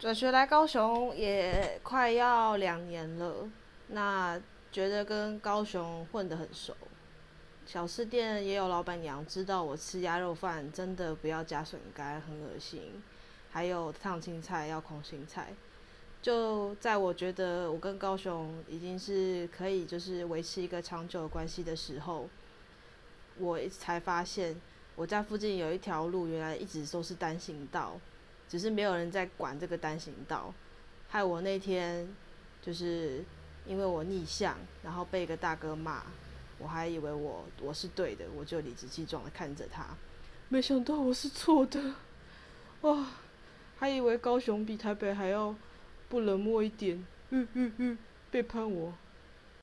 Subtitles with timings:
[0.00, 3.46] 转学来高雄也快要两年了，
[3.88, 4.40] 那
[4.72, 6.74] 觉得跟高雄混得很熟。
[7.66, 13.02] 小吃店也有老板娘知道我吃鸭肉饭真的不要加笋干，很恶心。
[13.50, 15.52] 还有烫青菜要空心菜。
[16.22, 22.26] 就在我觉得我跟高雄已经是可以就是维持一个长久关系的时候，
[23.36, 24.58] 我才发现
[24.96, 28.00] 我家附近有一条路原来一直都是单行道。
[28.50, 30.52] 只是没有人在管这个单行道，
[31.08, 32.06] 害我那天
[32.60, 33.24] 就是
[33.64, 36.02] 因为我逆向，然后被一个大哥骂，
[36.58, 39.86] 我还以为我我是对的，我就理直气壮的看着他，
[40.48, 41.94] 没想到我是错的，
[42.80, 43.06] 哇，
[43.78, 45.54] 还以为高雄比台北还要
[46.08, 47.98] 不冷漠一点，嗯嗯嗯，
[48.32, 48.92] 背叛我。